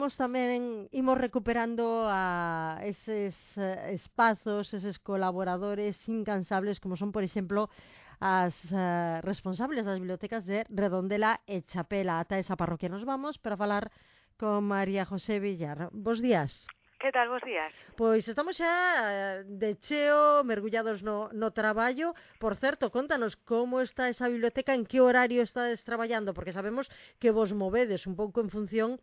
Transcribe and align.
Imos 0.00 0.16
tamén 0.16 0.88
imos 0.96 1.20
recuperando 1.20 2.08
a 2.08 2.80
eses 2.88 3.36
eh, 3.60 3.92
espazos, 3.92 4.72
eses 4.72 4.96
colaboradores 4.96 5.92
incansables 6.08 6.80
como 6.80 6.96
son, 6.96 7.12
por 7.12 7.20
exemplo, 7.20 7.68
as 8.16 8.56
uh, 8.72 9.20
responsables 9.20 9.84
das 9.84 10.00
bibliotecas 10.00 10.48
de 10.48 10.64
Redondela 10.72 11.44
e 11.44 11.60
Chapela. 11.68 12.16
Ata 12.16 12.40
esa 12.40 12.56
parroquia 12.56 12.88
nos 12.88 13.04
vamos 13.04 13.36
para 13.36 13.60
falar 13.60 13.92
con 14.40 14.64
María 14.64 15.04
José 15.04 15.36
Villar. 15.36 15.92
Bos 15.92 16.24
días. 16.24 16.48
Que 16.96 17.12
tal, 17.12 17.28
bos 17.28 17.44
días? 17.44 17.68
Pois 18.00 18.24
estamos 18.24 18.56
xa 18.56 18.72
eh, 18.72 19.44
de 19.44 19.76
cheo, 19.84 20.40
mergullados 20.48 21.04
no, 21.04 21.28
no 21.36 21.52
traballo. 21.52 22.16
Por 22.40 22.56
certo, 22.56 22.88
contanos 22.88 23.36
como 23.36 23.84
está 23.84 24.08
esa 24.08 24.32
biblioteca, 24.32 24.72
en 24.72 24.88
que 24.88 25.04
horario 25.04 25.44
estades 25.44 25.84
traballando, 25.84 26.32
porque 26.32 26.56
sabemos 26.56 26.88
que 27.20 27.36
vos 27.36 27.52
movedes 27.52 28.08
un 28.08 28.16
pouco 28.16 28.40
en 28.40 28.48
función 28.48 28.96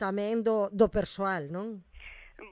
tamén 0.00 0.40
do, 0.40 0.72
do 0.72 0.88
persoal, 0.88 1.52
non? 1.52 1.84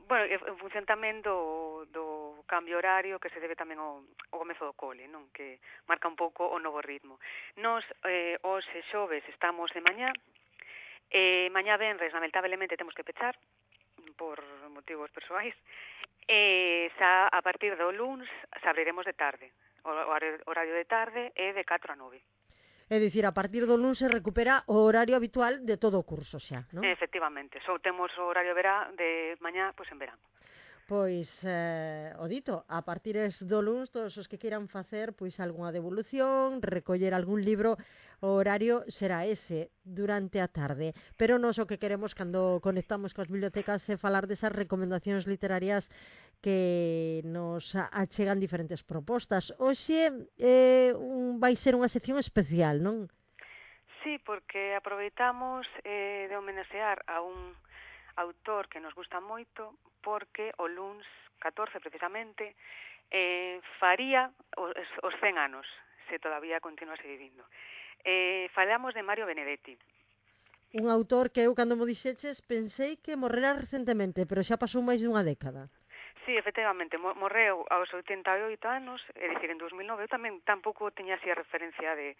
Bueno, 0.05 0.29
en 0.29 0.57
función 0.61 0.85
tamén 0.85 1.25
do, 1.25 1.89
do 1.89 2.45
cambio 2.45 2.77
horario 2.77 3.17
que 3.17 3.33
se 3.33 3.41
debe 3.41 3.57
tamén 3.57 3.81
ao, 3.81 4.05
ao 4.29 4.45
comezo 4.45 4.69
do 4.69 4.77
cole, 4.77 5.09
non? 5.09 5.33
Que 5.33 5.57
marca 5.89 6.13
un 6.13 6.17
pouco 6.21 6.45
o 6.45 6.61
novo 6.61 6.85
ritmo. 6.85 7.17
Nos, 7.57 7.81
eh, 8.05 8.37
os 8.45 8.65
xoves, 8.93 9.25
estamos 9.33 9.73
de 9.73 9.81
mañá, 9.81 10.13
eh, 11.09 11.49
mañá 11.49 11.81
venres, 11.81 12.13
lamentablemente, 12.13 12.77
temos 12.77 12.93
que 12.93 13.05
pechar, 13.09 13.33
por 14.21 14.45
motivos 14.69 15.09
persoais, 15.11 15.57
e 16.29 16.93
eh, 16.93 16.97
xa 17.01 17.33
a 17.33 17.41
partir 17.41 17.73
do 17.81 17.89
luns 17.89 18.29
xa 18.61 18.69
abriremos 18.69 19.09
de 19.09 19.17
tarde, 19.17 19.49
o 19.89 19.91
horario 20.53 20.75
de 20.77 20.85
tarde 20.85 21.33
é 21.33 21.57
de 21.57 21.65
4 21.65 21.93
a 21.93 21.97
9. 21.97 22.21
É 22.89 22.97
dicir, 22.97 23.29
a 23.29 23.37
partir 23.37 23.69
do 23.69 23.77
lunes 23.77 24.01
se 24.01 24.09
recupera 24.09 24.65
o 24.65 24.81
horario 24.81 25.13
habitual 25.13 25.61
de 25.61 25.77
todo 25.77 26.01
o 26.01 26.09
curso 26.09 26.41
xa, 26.41 26.65
non? 26.73 26.81
Efectivamente, 26.89 27.61
só 27.61 27.77
temos 27.85 28.09
o 28.17 28.25
horario 28.25 28.57
verá 28.57 28.89
de 28.97 29.37
mañá, 29.45 29.77
pois 29.77 29.89
pues, 29.89 29.93
en 29.93 30.01
verán. 30.01 30.21
Pois, 30.89 31.29
eh, 31.45 32.17
o 32.17 32.25
dito, 32.33 32.65
a 32.65 32.81
partir 32.81 33.21
do 33.45 33.61
lunes, 33.61 33.93
todos 33.93 34.17
os 34.17 34.25
que 34.25 34.41
queiran 34.41 34.73
facer 34.73 35.13
pois 35.13 35.37
algunha 35.37 35.69
devolución, 35.69 36.65
recoller 36.65 37.13
algún 37.13 37.45
libro, 37.45 37.77
o 38.25 38.41
horario 38.41 38.89
será 38.89 39.29
ese, 39.29 39.69
durante 39.85 40.41
a 40.41 40.49
tarde. 40.49 40.97
Pero 41.21 41.37
nos 41.37 41.61
o 41.61 41.69
que 41.69 41.77
queremos 41.77 42.17
cando 42.17 42.65
conectamos 42.65 43.13
coas 43.13 43.29
bibliotecas 43.29 43.85
é 43.93 44.01
falar 44.01 44.25
desas 44.25 44.57
recomendacións 44.57 45.29
literarias 45.29 45.85
que 46.41 47.21
nos 47.25 47.75
achegan 47.75 48.41
diferentes 48.41 48.83
propostas. 48.83 49.55
Hoxe 49.59 50.11
eh, 50.39 50.95
un, 50.95 51.43
vai 51.43 51.59
ser 51.59 51.75
unha 51.75 51.91
sección 51.91 52.19
especial, 52.19 52.79
non? 52.79 53.11
Sí, 54.07 54.23
porque 54.23 54.79
aproveitamos 54.79 55.67
eh, 55.83 56.31
de 56.31 56.37
homenaxear 56.39 57.03
a 57.11 57.21
un 57.21 57.55
autor 58.17 58.71
que 58.71 58.81
nos 58.81 58.95
gusta 58.95 59.19
moito 59.19 59.75
porque 60.03 60.55
o 60.59 60.67
LUNS 60.71 61.07
14 61.39 61.81
precisamente 61.83 62.55
eh, 63.11 63.61
faría 63.79 64.31
os, 64.57 64.75
os 65.03 65.15
100 65.21 65.39
anos 65.39 65.67
se 66.09 66.19
todavía 66.19 66.61
continuase 66.61 67.07
vivindo. 67.07 67.45
Eh, 68.05 68.49
falamos 68.55 68.95
de 68.95 69.03
Mario 69.03 69.27
Benedetti. 69.27 69.79
Un 70.75 70.91
autor 70.93 71.33
que 71.33 71.43
eu, 71.49 71.57
cando 71.57 71.77
mo 71.77 71.89
dixeches, 71.89 72.45
pensei 72.45 73.01
que 73.01 73.17
morrera 73.17 73.57
recentemente, 73.57 74.29
pero 74.29 74.45
xa 74.45 74.61
pasou 74.61 74.85
máis 74.85 75.01
dunha 75.01 75.25
década. 75.25 75.73
Sí, 76.25 76.37
efectivamente, 76.37 76.99
morreu 76.99 77.65
aos 77.71 77.93
88 77.93 78.69
anos, 78.69 79.01
é 79.15 79.29
dicir, 79.29 79.51
en 79.51 79.59
2009, 79.59 80.05
eu 80.05 80.11
tamén 80.11 80.41
tampouco 80.45 80.93
teña 80.93 81.17
así 81.17 81.29
a 81.31 81.39
referencia 81.39 81.95
de 81.97 82.17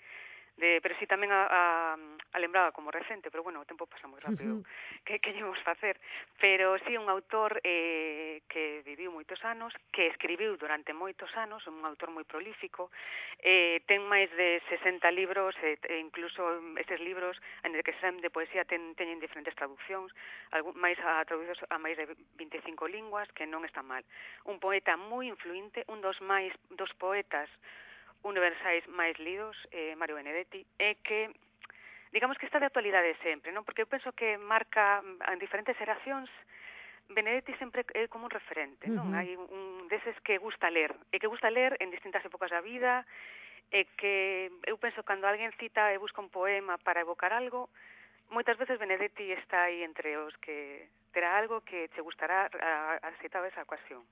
de, 0.59 0.81
pero 0.83 0.95
si 0.99 1.07
sí 1.07 1.07
tamén 1.07 1.31
a, 1.31 1.47
a, 1.47 1.63
a 1.95 2.39
lembraba 2.43 2.75
como 2.75 2.91
recente, 2.91 3.31
pero 3.31 3.47
bueno, 3.47 3.63
o 3.63 3.69
tempo 3.69 3.87
pasa 3.87 4.11
moi 4.11 4.19
rápido. 4.19 4.59
Uh 4.59 4.63
-huh. 4.63 5.07
Que 5.07 5.23
que 5.23 5.31
llevamos 5.31 5.63
facer? 5.63 5.95
Pero 6.43 6.75
si 6.83 6.93
sí, 6.93 6.93
un 6.99 7.07
autor 7.07 7.63
eh, 7.63 8.43
que 8.51 8.83
viviu 8.83 9.15
moitos 9.15 9.39
anos, 9.47 9.71
que 9.95 10.11
escribiu 10.11 10.59
durante 10.59 10.91
moitos 10.91 11.31
anos, 11.39 11.63
un 11.71 11.87
autor 11.87 12.11
moi 12.11 12.27
prolífico, 12.27 12.91
eh, 13.39 13.79
ten 13.87 14.03
máis 14.03 14.27
de 14.35 14.59
60 14.67 15.07
libros, 15.15 15.55
e 15.63 15.79
incluso 16.03 16.43
estes 16.75 16.99
libros, 16.99 17.39
en 17.63 17.79
el 17.79 17.87
que 17.87 17.95
sen 18.03 18.19
de 18.19 18.31
poesía 18.35 18.67
ten, 18.67 18.99
teñen 18.99 19.23
diferentes 19.23 19.55
traduccións, 19.55 20.11
algún, 20.51 20.75
máis 20.75 20.99
a, 21.07 21.23
traducidos 21.23 21.63
a 21.71 21.79
máis 21.79 21.95
de 21.95 22.11
25 22.35 22.91
linguas, 22.91 23.31
que 23.31 23.47
non 23.47 23.63
está 23.63 23.87
mal. 23.87 24.03
Un 24.43 24.59
poeta 24.59 24.99
moi 24.99 25.31
influinte, 25.31 25.87
un 25.87 26.03
dos 26.03 26.19
máis 26.19 26.51
dos 26.75 26.91
poetas 26.99 27.47
universais 28.23 28.87
máis 28.89 29.17
lidos, 29.19 29.57
eh, 29.71 29.95
Mario 29.95 30.17
Benedetti, 30.17 30.67
é 30.79 30.97
que 31.03 31.31
digamos 32.13 32.39
que 32.39 32.47
está 32.47 32.59
de 32.59 32.67
actualidade 32.67 33.15
sempre, 33.23 33.53
non? 33.53 33.63
Porque 33.63 33.85
eu 33.85 33.91
penso 33.91 34.13
que 34.17 34.41
marca 34.41 35.05
en 35.05 35.39
diferentes 35.39 35.77
xeracións 35.77 36.31
Benedetti 37.09 37.57
sempre 37.57 37.89
é 37.97 38.05
como 38.09 38.29
un 38.29 38.33
referente, 38.33 38.85
non? 38.93 39.09
Uh 39.09 39.13
-huh. 39.13 39.19
Hai 39.19 39.29
un 39.37 39.89
deses 39.89 40.17
que 40.21 40.37
gusta 40.37 40.69
ler, 40.69 40.93
e 41.09 41.17
que 41.17 41.31
gusta 41.31 41.49
ler 41.49 41.77
en 41.81 41.89
distintas 41.89 42.21
épocas 42.25 42.53
da 42.53 42.61
vida, 42.61 43.09
e 43.73 43.85
que 43.97 44.53
eu 44.69 44.77
penso 44.77 45.05
cando 45.05 45.25
alguén 45.25 45.53
cita 45.57 45.93
e 45.93 46.01
busca 46.01 46.21
un 46.21 46.29
poema 46.29 46.77
para 46.81 47.01
evocar 47.01 47.33
algo, 47.33 47.69
moitas 48.29 48.57
veces 48.61 48.77
Benedetti 48.77 49.33
está 49.33 49.69
aí 49.69 49.81
entre 49.85 50.17
os 50.21 50.37
que 50.45 50.89
terá 51.13 51.37
algo 51.41 51.65
que 51.65 51.89
che 51.97 52.05
gustará 52.05 52.49
a, 52.53 53.01
a 53.01 53.11
citar 53.21 53.45
esa 53.45 53.65
ocasión. 53.65 54.05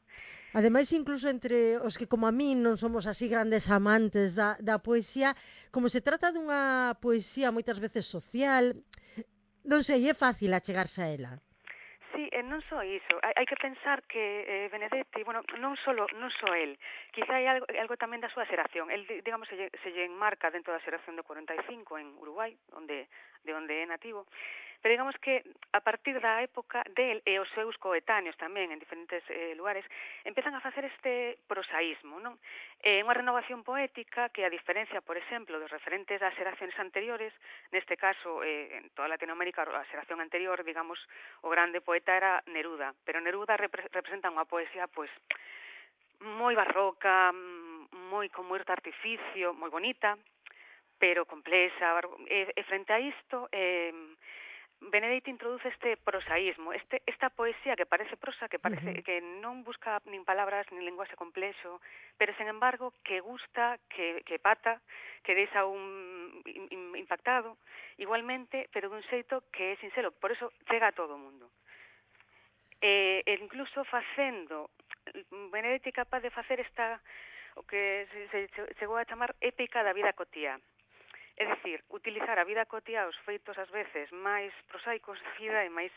Ademais, 0.57 0.91
incluso 0.91 1.29
entre 1.29 1.77
os 1.77 1.99
que 1.99 2.09
como 2.09 2.25
a 2.25 2.33
min 2.33 2.65
non 2.65 2.81
somos 2.81 3.05
así 3.05 3.29
grandes 3.29 3.69
amantes 3.69 4.33
da, 4.33 4.57
da 4.57 4.81
poesía, 4.81 5.37
como 5.69 5.93
se 5.93 6.01
trata 6.01 6.33
dunha 6.33 6.97
poesía 6.97 7.53
moitas 7.53 7.77
veces 7.77 8.09
social, 8.09 8.73
non 9.69 9.85
sei, 9.85 10.09
é 10.09 10.17
fácil 10.17 10.57
achegarse 10.57 11.05
a 11.05 11.13
ela. 11.13 11.33
Sí, 12.17 12.33
e 12.33 12.41
non 12.41 12.65
só 12.73 12.81
iso, 12.81 13.21
hai, 13.21 13.37
hai 13.37 13.45
que 13.45 13.61
pensar 13.61 14.01
que 14.09 14.25
eh, 14.49 14.73
Benedetti, 14.73 15.21
bueno, 15.29 15.45
non 15.61 15.77
só 15.77 15.93
non 15.93 16.33
só 16.41 16.49
el, 16.57 16.81
quizá 17.13 17.37
hai 17.37 17.45
algo, 17.45 17.69
algo 17.77 18.01
tamén 18.01 18.25
da 18.25 18.33
súa 18.33 18.49
xeración. 18.49 18.89
El 18.89 19.05
digamos 19.05 19.53
se 19.53 19.61
lle, 19.61 19.69
se 19.85 19.93
lle 19.93 20.09
enmarca 20.09 20.49
dentro 20.49 20.73
da 20.73 20.81
xeración 20.81 21.21
do 21.21 21.27
45 21.29 22.01
en 22.01 22.17
Uruguai, 22.17 22.57
onde 22.73 23.13
de 23.45 23.53
onde 23.53 23.77
é 23.77 23.85
nativo. 23.85 24.25
Pero 24.83 24.93
digamos 24.93 25.17
que 25.19 25.43
a 25.73 25.81
partir 25.81 26.21
da 26.21 26.43
época 26.43 26.85
del 26.95 27.23
e 27.25 27.39
os 27.41 27.49
seus 27.57 27.77
coetáneos 27.79 28.37
tamén 28.37 28.71
en 28.71 28.79
diferentes 28.79 29.23
eh, 29.29 29.55
lugares 29.57 29.85
empezan 30.25 30.55
a 30.55 30.65
facer 30.65 30.85
este 30.87 31.39
prosaísmo, 31.49 32.21
non? 32.21 32.37
É 32.85 33.01
eh, 33.01 33.05
unha 33.05 33.17
renovación 33.17 33.65
poética 33.65 34.31
que 34.31 34.45
a 34.47 34.53
diferencia, 34.53 35.01
por 35.01 35.17
exemplo, 35.17 35.59
dos 35.59 35.73
referentes 35.73 36.21
das 36.21 36.37
xeracións 36.37 36.77
anteriores, 36.79 37.33
neste 37.73 37.97
caso 37.97 38.45
eh, 38.45 38.79
en 38.79 38.93
toda 38.95 39.11
Latinoamérica 39.11 39.65
a 39.67 39.89
xeración 39.91 40.21
anterior, 40.21 40.61
digamos, 40.63 41.01
o 41.43 41.49
grande 41.49 41.81
poeta 41.81 42.15
era 42.17 42.41
Neruda, 42.47 42.95
pero 43.05 43.21
Neruda 43.21 43.57
repre 43.57 43.89
representa 43.91 44.33
unha 44.33 44.47
poesía 44.47 44.87
pois 44.87 45.11
moi 46.21 46.57
barroca, 46.57 47.33
moi 48.09 48.29
con 48.33 48.49
moito 48.49 48.73
artificio, 48.73 49.53
moi 49.53 49.69
bonita, 49.69 50.17
pero 50.99 51.29
complexa, 51.29 52.01
e, 52.29 52.49
e 52.57 52.63
frente 52.65 52.93
a 52.93 53.01
isto 53.01 53.49
eh, 53.53 53.93
Benedetti 54.81 55.31
introduce 55.31 55.69
este 55.69 55.97
prosaísmo, 55.97 56.73
este, 56.73 57.03
esta 57.07 57.31
poesía 57.31 57.77
que 57.77 57.87
parece 57.87 58.17
prosa, 58.17 58.49
que 58.49 58.59
parece 58.59 58.91
uh 58.91 58.93
-huh. 58.93 59.05
que 59.05 59.21
non 59.41 59.65
busca 59.65 60.05
nin 60.05 60.29
palabras 60.29 60.69
nin 60.69 60.85
lenguaxe 60.85 61.17
complexo, 61.17 61.81
pero 62.21 62.37
sen 62.37 62.49
embargo 62.53 62.93
que 63.01 63.25
gusta, 63.25 63.81
que, 63.89 64.21
que 64.29 64.37
pata, 64.39 64.85
que 65.25 65.35
deixa 65.35 65.65
un 65.65 66.45
impactado, 66.95 67.57
igualmente, 67.97 68.69
pero 68.69 68.93
dun 68.93 69.03
xeito 69.09 69.49
que 69.49 69.73
é 69.73 69.81
sincero, 69.81 70.13
por 70.13 70.31
eso 70.31 70.53
chega 70.69 70.93
a 70.93 70.97
todo 70.97 71.17
o 71.17 71.23
mundo. 71.25 71.49
E, 72.85 73.25
e 73.25 73.33
incluso 73.41 73.81
facendo, 73.89 74.69
Benedetti 75.53 75.91
capaz 75.91 76.21
de 76.21 76.31
facer 76.31 76.61
esta 76.61 77.01
o 77.57 77.65
que 77.65 78.05
se, 78.13 78.49
se 78.53 78.75
chegou 78.77 79.01
a 79.01 79.09
chamar 79.09 79.33
épica 79.41 79.81
da 79.81 79.97
vida 79.97 80.13
cotía. 80.13 80.61
É 81.37 81.45
dicir, 81.45 81.85
utilizar 81.93 82.39
a 82.41 82.49
vida 82.49 82.65
cotía 82.65 83.05
os 83.05 83.19
feitos 83.29 83.61
ás 83.61 83.69
veces 83.69 84.09
máis 84.13 84.53
prosaicos 84.73 85.21
da 85.21 85.33
vida 85.37 85.61
e 85.65 85.71
máis 85.71 85.93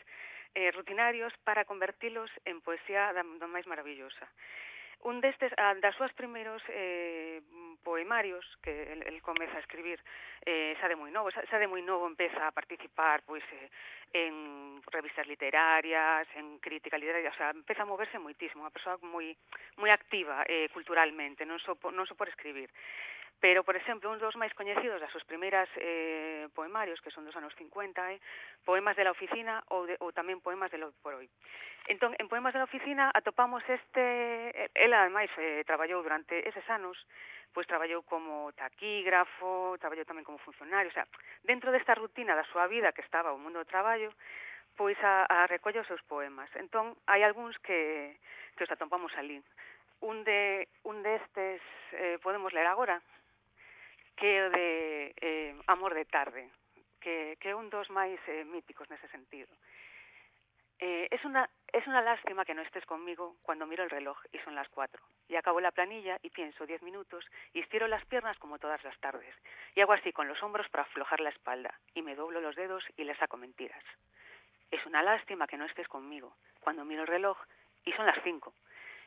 eh, 0.52 0.68
rutinarios 0.76 1.32
para 1.48 1.64
convertilos 1.64 2.28
en 2.44 2.60
poesía 2.60 3.08
da, 3.16 3.24
da 3.24 3.48
máis 3.48 3.64
maravillosa. 3.64 4.28
Un 5.00 5.24
destes, 5.24 5.48
a, 5.56 5.72
das 5.80 5.96
súas 5.96 6.12
primeiros 6.12 6.60
eh, 6.68 7.40
poemarios 7.80 8.44
que 8.60 8.92
el, 8.92 9.00
el 9.08 9.22
comeza 9.24 9.56
a 9.56 9.64
escribir 9.64 9.96
eh, 10.44 10.76
xa 10.76 10.92
de 10.92 11.00
moi 11.00 11.08
novo, 11.08 11.32
xa, 11.32 11.40
xa 11.48 11.56
de 11.56 11.72
moi 11.72 11.80
novo 11.80 12.04
empeza 12.04 12.44
a 12.44 12.52
participar 12.52 13.24
pois 13.24 13.40
eh, 13.56 13.72
en 14.12 14.84
revistas 14.92 15.24
literarias, 15.24 16.28
en 16.36 16.60
crítica 16.60 17.00
literaria, 17.00 17.32
o 17.32 17.38
sea, 17.40 17.56
empeza 17.56 17.88
a 17.88 17.88
moverse 17.88 18.20
moitísimo, 18.20 18.60
unha 18.60 18.74
persoa 18.76 19.00
moi 19.00 19.32
moi 19.80 19.88
activa 19.88 20.44
eh, 20.44 20.68
culturalmente, 20.68 21.48
non 21.48 21.56
só 21.64 21.72
so, 21.72 21.88
non 21.88 22.04
só 22.04 22.12
so 22.12 22.20
por 22.20 22.28
escribir. 22.28 22.68
Pero, 23.40 23.64
por 23.64 23.74
exemplo, 23.74 24.12
un 24.12 24.20
dos 24.20 24.36
máis 24.36 24.52
coñecidos 24.52 25.00
das 25.00 25.08
súas 25.08 25.24
primeiras 25.24 25.64
eh, 25.80 26.52
poemarios, 26.52 27.00
que 27.00 27.08
son 27.08 27.24
dos 27.24 27.32
anos 27.40 27.56
50, 27.56 28.12
eh, 28.12 28.20
poemas 28.68 28.94
de 29.00 29.04
la 29.08 29.16
oficina 29.16 29.64
ou, 29.72 29.88
de, 29.88 29.96
ou 30.04 30.12
tamén 30.12 30.44
poemas 30.44 30.68
de 30.68 30.76
lo 30.76 30.92
por 31.00 31.16
hoy. 31.16 31.24
Entón, 31.88 32.12
en 32.20 32.28
poemas 32.28 32.52
de 32.52 32.60
la 32.60 32.68
oficina 32.68 33.08
atopamos 33.16 33.64
este... 33.64 34.68
Ela, 34.76 35.08
ademais, 35.08 35.32
eh, 35.40 35.64
traballou 35.64 36.04
durante 36.04 36.44
eses 36.44 36.68
anos, 36.68 37.00
pois 37.56 37.64
traballou 37.64 38.04
como 38.04 38.52
taquígrafo, 38.52 39.80
traballou 39.80 40.04
tamén 40.04 40.28
como 40.28 40.36
funcionario, 40.44 40.92
o 40.92 40.94
sea, 40.94 41.08
dentro 41.40 41.72
desta 41.72 41.96
rutina 41.96 42.36
da 42.36 42.46
súa 42.52 42.68
vida 42.68 42.92
que 42.92 43.02
estaba 43.02 43.32
o 43.32 43.40
mundo 43.40 43.64
do 43.64 43.70
traballo, 43.72 44.12
pois 44.76 45.00
a, 45.00 45.24
a 45.24 45.48
recolle 45.48 45.80
os 45.80 45.88
seus 45.88 46.04
poemas. 46.04 46.52
Entón, 46.60 46.92
hai 47.08 47.24
algúns 47.24 47.56
que, 47.64 48.20
que 48.54 48.64
os 48.68 48.72
atopamos 48.72 49.16
ali. 49.16 49.40
Un 50.00 50.24
de 50.24 50.68
un 50.84 51.00
destes 51.00 51.60
eh, 51.92 52.20
podemos 52.20 52.52
ler 52.52 52.68
agora. 52.68 53.00
Que 54.20 54.50
de 54.50 55.14
eh, 55.20 55.56
Amor 55.66 55.94
de 55.94 56.04
tarde, 56.04 56.50
que, 57.00 57.54
un 57.56 57.72
dos 57.72 57.88
máis 57.88 58.20
eh, 58.28 58.44
míticos 58.44 58.86
nese 58.92 59.08
sentido. 59.08 59.48
Eh, 60.80 61.08
es, 61.10 61.24
una, 61.24 61.48
es 61.72 61.86
una 61.88 62.00
lástima 62.00 62.44
que 62.44 62.54
no 62.54 62.62
estés 62.62 62.84
conmigo 62.84 63.36
cuando 63.42 63.66
miro 63.66 63.84
el 63.84 63.90
reloj 63.90 64.16
y 64.32 64.38
son 64.44 64.54
las 64.54 64.68
cuatro. 64.68 65.00
Y 65.28 65.36
acabo 65.36 65.60
la 65.60 65.72
planilla 65.72 66.20
y 66.22 66.30
pienso 66.30 66.66
diez 66.68 66.82
minutos 66.82 67.24
y 67.52 67.60
estiro 67.60 67.88
las 67.88 68.04
piernas 68.06 68.38
como 68.38 68.58
todas 68.58 68.84
las 68.84 68.98
tardes. 69.00 69.34
Y 69.74 69.80
hago 69.80 69.92
así 69.92 70.12
con 70.12 70.28
los 70.28 70.42
hombros 70.42 70.68
para 70.68 70.84
aflojar 70.84 71.20
la 71.20 71.30
espalda 71.30 71.72
y 71.94 72.02
me 72.02 72.14
doblo 72.14 72.40
los 72.40 72.56
dedos 72.56 72.84
y 72.96 73.04
le 73.04 73.16
saco 73.16 73.36
mentiras. 73.36 73.84
Es 74.70 74.84
una 74.84 75.02
lástima 75.02 75.46
que 75.46 75.56
no 75.56 75.64
estés 75.64 75.88
conmigo 75.88 76.36
cuando 76.60 76.84
miro 76.84 77.02
el 77.02 77.08
reloj 77.08 77.38
y 77.84 77.92
son 77.92 78.06
las 78.06 78.20
cinco. 78.22 78.52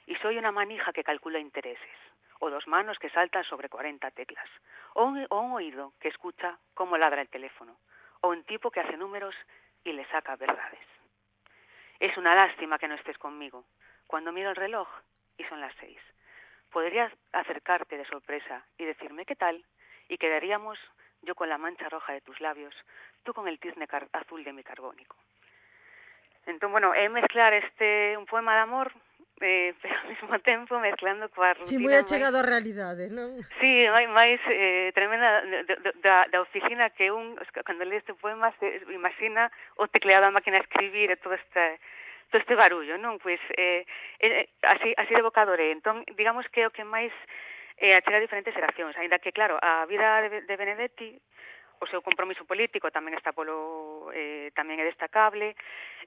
Y 0.05 0.15
soy 0.17 0.37
una 0.37 0.51
manija 0.51 0.91
que 0.91 1.03
calcula 1.03 1.39
intereses, 1.39 1.97
o 2.43 2.49
dos 2.49 2.67
manos 2.67 2.99
que 2.99 3.09
saltan 3.09 3.45
sobre 3.45 3.69
cuarenta 3.69 4.11
teclas, 4.11 4.49
o 4.95 5.05
un, 5.05 5.25
oído 5.31 5.93
que 6.01 6.09
escucha 6.09 6.59
cómo 6.73 6.97
ladra 6.97 7.21
el 7.21 7.29
teléfono, 7.29 7.79
o 8.19 8.27
un 8.35 8.43
tipo 8.43 8.69
que 8.69 8.81
hace 8.81 8.97
números 8.97 9.33
y 9.85 9.93
le 9.93 10.05
saca 10.11 10.35
verdades. 10.35 10.85
Es 12.01 12.17
una 12.17 12.35
lástima 12.35 12.77
que 12.77 12.89
no 12.89 12.95
estés 12.95 13.17
conmigo. 13.17 13.63
Cuando 14.07 14.33
miro 14.33 14.49
el 14.49 14.57
reloj 14.57 14.89
y 15.37 15.45
son 15.45 15.61
las 15.61 15.73
seis. 15.79 15.99
Podrías 16.69 17.13
acercarte 17.31 17.97
de 17.97 18.05
sorpresa 18.05 18.65
y 18.77 18.83
decirme 18.83 19.25
qué 19.25 19.37
tal 19.37 19.63
y 20.09 20.17
quedaríamos 20.17 20.77
yo 21.21 21.35
con 21.35 21.47
la 21.47 21.57
mancha 21.57 21.87
roja 21.87 22.11
de 22.11 22.19
tus 22.19 22.41
labios, 22.41 22.75
tú 23.23 23.33
con 23.33 23.47
el 23.47 23.57
tizne 23.57 23.87
azul 24.11 24.43
de 24.43 24.51
mi 24.51 24.63
carbónico. 24.63 25.15
Entón, 26.45 26.73
bueno, 26.75 26.91
é 26.93 27.07
mezclar 27.07 27.53
este 27.53 28.17
un 28.19 28.25
poema 28.25 28.51
de 28.55 28.67
amor 28.67 28.91
eh, 29.47 29.75
pero 29.81 29.95
ao 29.99 30.07
mesmo 30.07 30.39
tempo 30.39 30.79
mezclando 30.79 31.27
coa 31.29 31.53
rutina. 31.53 31.69
Si, 31.69 31.77
moi 31.77 31.95
achegado 31.99 32.39
máis... 32.39 32.47
á 32.47 32.51
realidade, 32.55 33.03
non? 33.11 33.35
Si, 33.59 33.83
sí, 33.83 33.91
máis, 33.91 34.07
máis 34.07 34.39
eh, 34.47 34.95
tremenda 34.95 35.43
da, 35.99 36.25
da 36.31 36.39
oficina 36.39 36.89
que 36.95 37.11
un, 37.11 37.35
cando 37.67 37.83
lee 37.83 37.99
este 37.99 38.15
poema, 38.15 38.55
se 38.59 38.81
imagina 38.95 39.51
o 39.75 39.91
tecleado 39.91 40.31
da 40.31 40.35
máquina 40.35 40.57
a 40.57 40.65
escribir 40.65 41.11
e 41.11 41.19
todo 41.19 41.35
este 41.35 41.77
todo 42.31 42.39
este 42.41 42.55
barullo, 42.55 42.97
non? 42.97 43.21
Pois, 43.21 43.37
eh, 43.53 43.85
eh, 44.17 44.49
así, 44.65 44.89
así 44.97 45.13
de 45.13 45.21
bocadore. 45.21 45.69
Entón, 45.69 46.01
digamos 46.17 46.47
que 46.49 46.65
o 46.65 46.73
que 46.73 46.81
máis 46.81 47.13
eh, 47.77 47.93
achega 47.93 48.23
diferentes 48.23 48.55
xeracións, 48.55 48.97
ainda 48.97 49.19
que, 49.19 49.35
claro, 49.35 49.59
a 49.61 49.85
vida 49.85 50.23
de, 50.25 50.41
de 50.41 50.55
Benedetti 50.57 51.19
o 51.79 51.85
seu 51.87 52.01
compromiso 52.01 52.45
político 52.45 52.91
tamén 52.91 53.17
está 53.17 53.33
polo 53.33 54.11
eh, 54.13 54.51
tamén 54.53 54.77
é 54.81 54.85
destacable. 54.85 55.55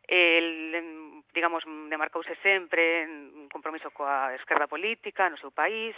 El 0.06 1.26
digamos 1.34 1.66
demarcouse 1.66 2.34
sempre 2.44 3.06
un 3.06 3.48
compromiso 3.50 3.90
coa 3.90 4.32
esquerda 4.38 4.70
política 4.70 5.26
no 5.26 5.40
seu 5.40 5.50
país 5.50 5.94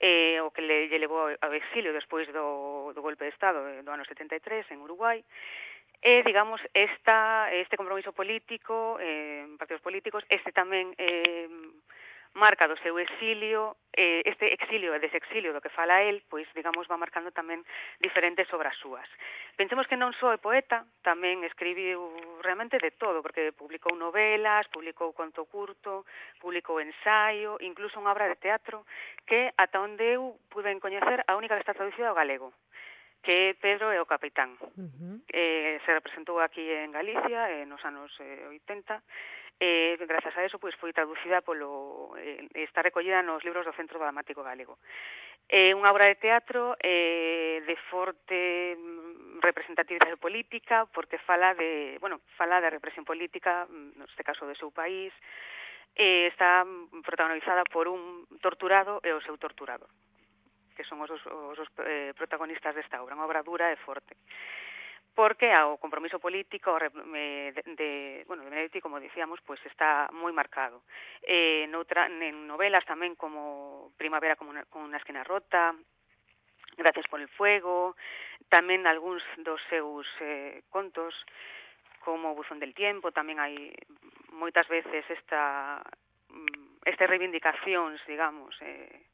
eh, 0.00 0.40
o 0.40 0.50
que 0.50 0.62
le, 0.62 0.88
lle 0.88 0.98
levou 0.98 1.28
ao 1.28 1.52
exilio 1.52 1.92
despois 1.92 2.24
do, 2.32 2.94
do 2.96 3.04
golpe 3.04 3.28
de 3.28 3.34
estado 3.34 3.60
eh, 3.68 3.84
do 3.84 3.92
ano 3.92 4.06
73 4.08 4.70
en 4.72 4.80
Uruguai. 4.80 5.20
E 6.00 6.24
digamos 6.24 6.64
esta 6.72 7.52
este 7.52 7.76
compromiso 7.76 8.16
político 8.16 8.96
eh, 8.96 9.44
partidos 9.60 9.84
políticos 9.84 10.24
este 10.32 10.48
tamén 10.48 10.96
eh, 10.96 11.44
marca 12.34 12.68
do 12.68 12.78
seu 12.78 12.98
exilio, 12.98 13.76
eh, 13.92 14.22
este 14.24 14.54
exilio 14.54 14.94
e 14.94 15.02
desexilio 15.02 15.50
do 15.52 15.60
que 15.60 15.72
fala 15.74 16.02
el, 16.06 16.22
pois, 16.30 16.46
digamos, 16.54 16.86
va 16.86 17.00
marcando 17.00 17.34
tamén 17.34 17.66
diferentes 17.98 18.46
obras 18.54 18.76
súas. 18.78 19.06
Pensemos 19.58 19.90
que 19.90 19.98
non 19.98 20.14
só 20.14 20.30
é 20.30 20.38
poeta, 20.38 20.86
tamén 21.02 21.42
escribiu 21.42 21.98
realmente 22.40 22.78
de 22.78 22.94
todo, 22.94 23.18
porque 23.18 23.50
publicou 23.50 23.92
novelas, 23.98 24.70
publicou 24.70 25.10
conto 25.10 25.42
curto, 25.50 26.06
publicou 26.38 26.78
ensaio, 26.78 27.58
incluso 27.58 27.98
unha 27.98 28.14
obra 28.14 28.30
de 28.30 28.38
teatro 28.38 28.86
que, 29.26 29.50
ata 29.58 29.82
onde 29.82 30.14
eu 30.14 30.38
pude 30.48 30.70
coñecer, 30.78 31.26
a 31.26 31.34
única 31.34 31.58
que 31.58 31.66
está 31.66 31.74
traducida 31.74 32.08
ao 32.08 32.18
galego 32.18 32.54
que 33.20 33.52
é 33.52 33.54
Pedro 33.54 33.92
e 33.92 34.00
o 34.00 34.08
Capitán. 34.08 34.56
Uh 34.80 34.88
-huh. 34.88 35.20
eh, 35.28 35.76
se 35.84 35.92
representou 35.92 36.40
aquí 36.40 36.64
en 36.64 36.88
Galicia 36.88 37.52
eh, 37.52 37.68
nos 37.68 37.84
anos 37.84 38.08
eh, 38.16 38.48
80 38.48 38.96
eh, 39.60 39.96
grazas 40.08 40.34
a 40.36 40.44
eso 40.44 40.58
pois 40.58 40.74
foi 40.80 40.96
traducida 40.96 41.44
polo 41.44 42.16
eh, 42.16 42.48
está 42.56 42.80
recollida 42.80 43.20
nos 43.20 43.44
libros 43.44 43.68
do 43.68 43.76
Centro 43.76 44.00
Dramático 44.00 44.40
Galego. 44.42 44.80
É 45.46 45.70
eh, 45.70 45.76
unha 45.76 45.92
obra 45.92 46.08
de 46.08 46.16
teatro 46.16 46.74
eh, 46.80 47.60
de 47.68 47.76
forte 47.92 48.74
mm, 48.74 49.44
representatividade 49.44 50.16
política 50.16 50.88
porque 50.88 51.20
fala 51.20 51.52
de, 51.52 52.00
bueno, 52.00 52.24
fala 52.40 52.64
da 52.64 52.72
represión 52.72 53.04
política, 53.04 53.68
mm, 53.68 54.00
neste 54.00 54.24
caso 54.24 54.48
do 54.48 54.56
seu 54.56 54.72
país, 54.72 55.12
eh, 55.94 56.32
está 56.32 56.64
protagonizada 57.04 57.62
por 57.68 57.84
un 57.84 58.24
torturado 58.40 59.04
e 59.04 59.12
o 59.12 59.20
seu 59.20 59.36
torturado 59.36 59.84
que 60.80 60.88
son 60.88 61.04
os, 61.04 61.12
os, 61.12 61.60
os 61.60 61.68
eh, 61.84 62.16
protagonistas 62.16 62.72
desta 62.72 63.04
obra, 63.04 63.12
unha 63.12 63.28
obra 63.28 63.44
dura 63.44 63.68
e 63.68 63.76
forte 63.84 64.16
porque 65.14 65.52
ao 65.52 65.76
compromiso 65.76 66.18
político 66.22 66.78
de, 66.78 67.52
de, 67.52 67.90
bueno, 68.26 68.44
de 68.44 68.50
Benedetti, 68.50 68.80
como 68.80 69.02
dicíamos, 69.02 69.40
pues 69.44 69.60
está 69.66 70.08
moi 70.14 70.32
marcado. 70.32 70.82
Eh, 71.22 71.66
noutra, 71.68 72.06
en 72.06 72.46
novelas 72.46 72.86
tamén 72.86 73.18
como 73.18 73.92
Primavera 73.98 74.38
como 74.38 74.54
una, 74.54 74.64
con 74.70 74.86
unha 74.86 75.00
esquina 75.00 75.26
rota, 75.26 75.74
Gracias 76.76 77.06
por 77.08 77.20
el 77.20 77.28
fuego, 77.28 77.96
tamén 78.48 78.88
algúns 78.88 79.20
dos 79.44 79.60
seus 79.68 80.08
eh, 80.24 80.64
contos 80.72 81.12
como 82.00 82.32
Buzón 82.34 82.56
del 82.56 82.72
Tiempo, 82.72 83.12
tamén 83.12 83.36
hai 83.36 83.74
moitas 84.32 84.64
veces 84.70 85.04
esta 85.12 85.82
mm, 86.32 86.88
estas 86.88 87.10
reivindicacións, 87.10 88.00
digamos, 88.08 88.56
eh, 88.64 89.09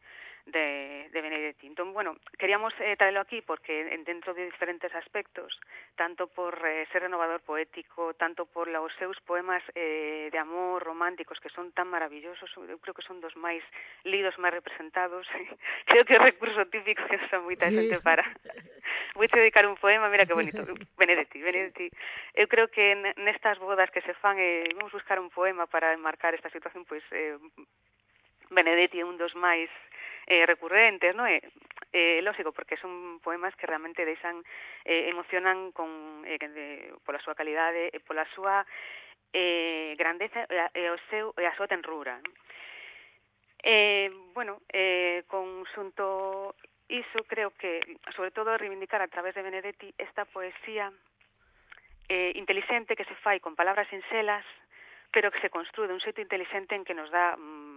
de, 0.47 1.09
de 1.13 1.21
Benedetti. 1.21 1.67
Entonces, 1.67 1.93
bueno, 1.93 2.17
queríamos 2.39 2.73
eh, 2.81 2.97
traerlo 2.97 3.21
aquí 3.21 3.43
porque 3.43 3.85
dentro 4.05 4.33
de 4.33 4.45
diferentes 4.45 4.95
aspectos, 4.95 5.59
tanto 5.97 6.29
por 6.29 6.55
eh, 6.67 6.87
ser 6.93 7.03
renovador 7.03 7.41
poético, 7.41 8.15
tanto 8.15 8.47
por 8.47 8.69
los 8.69 8.93
seus 8.95 9.21
poemas 9.21 9.63
eh, 9.75 10.29
de 10.31 10.39
amor 10.39 10.83
románticos 10.83 11.41
que 11.41 11.49
son 11.51 11.73
tan 11.73 11.89
maravillosos, 11.89 12.51
eu 12.57 12.79
creo 12.79 12.95
que 12.95 13.03
son 13.03 13.21
dos 13.21 13.35
máis 13.37 13.63
lidos, 14.07 14.39
máis 14.39 14.55
representados. 14.55 15.27
creo 15.91 16.05
que 16.07 16.15
é 16.15 16.19
o 16.19 16.27
recurso 16.27 16.63
típico 16.71 17.03
que 17.11 17.19
usa 17.19 17.43
moita 17.43 17.67
xente 17.69 17.99
para. 18.01 18.23
Vou 19.19 19.27
te 19.27 19.41
dedicar 19.41 19.67
un 19.67 19.77
poema, 19.77 20.09
mira 20.09 20.27
que 20.27 20.37
bonito, 20.37 20.63
Benedetti, 20.95 21.43
Benedetti. 21.43 21.91
Eu 22.37 22.47
creo 22.47 22.69
que 22.69 22.95
nestas 23.19 23.59
bodas 23.59 23.91
que 23.91 24.05
se 24.05 24.15
fan, 24.15 24.39
eh, 24.39 24.69
vamos 24.77 24.93
buscar 24.93 25.19
un 25.19 25.33
poema 25.33 25.67
para 25.67 25.93
enmarcar 25.93 26.35
esta 26.37 26.53
situación, 26.53 26.85
pois 26.85 27.03
pues, 27.11 27.19
eh, 27.19 27.39
Benedetti 28.51 29.01
é 29.01 29.05
un 29.09 29.19
dos 29.19 29.35
máis 29.35 29.67
eh, 30.27 30.45
recurrentes, 30.47 31.15
¿no? 31.15 31.27
Eh, 31.27 31.41
eh, 31.93 32.21
lógico, 32.23 32.53
porque 32.53 32.77
son 32.77 33.21
poemas 33.21 33.55
que 33.57 33.67
realmente 33.67 34.05
deixan, 34.05 34.43
eh, 34.85 35.09
emocionan 35.09 35.73
con, 35.73 36.23
eh, 36.27 36.39
de, 36.39 36.75
eh, 36.75 36.93
pola 37.05 37.23
súa 37.23 37.39
calidade 37.39 37.89
e 37.95 37.99
pola 38.05 38.27
súa 38.35 38.67
eh, 39.33 39.95
grandeza 39.97 40.45
eh, 40.51 40.69
e, 40.75 40.85
eh, 40.87 40.91
o 40.91 40.99
seu, 41.09 41.33
e 41.39 41.47
a 41.47 41.57
súa 41.57 41.71
tenrura. 41.71 42.21
Eh, 43.63 44.11
bueno, 44.35 44.61
eh, 44.73 45.25
con 45.27 45.65
xunto 45.75 46.55
iso 46.89 47.25
creo 47.27 47.51
que, 47.57 47.81
sobre 48.15 48.31
todo, 48.31 48.59
reivindicar 48.59 49.03
a 49.03 49.09
través 49.09 49.35
de 49.35 49.43
Benedetti 49.43 49.93
esta 49.99 50.25
poesía 50.25 50.93
eh, 52.09 52.33
inteligente 52.37 52.95
que 52.95 53.05
se 53.05 53.17
fai 53.25 53.41
con 53.41 53.57
palabras 53.57 53.89
sinxelas, 53.89 54.45
pero 55.11 55.31
que 55.31 55.41
se 55.41 55.51
construe 55.51 55.89
de 55.89 55.95
un 55.95 56.01
xeito 56.01 56.21
inteligente 56.21 56.75
en 56.75 56.85
que 56.85 56.95
nos 56.95 57.11
dá 57.11 57.35
mm, 57.37 57.76